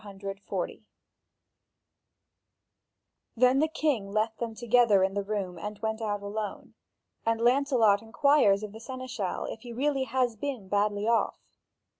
4031 0.03 0.41
4124.) 0.47 3.37
Then 3.37 3.59
the 3.59 3.67
king 3.67 4.11
left 4.11 4.39
them 4.39 4.55
together 4.55 5.03
in 5.03 5.13
the 5.13 5.21
room, 5.21 5.59
and 5.59 5.77
went 5.77 6.01
out 6.01 6.23
alone. 6.23 6.73
And 7.23 7.39
Lancelot 7.39 8.01
inquires 8.01 8.63
of 8.63 8.71
the 8.71 8.79
seneschal 8.79 9.45
if 9.45 9.59
he 9.61 10.03
has 10.05 10.35
been 10.35 10.67
badly 10.69 11.07
off. 11.07 11.37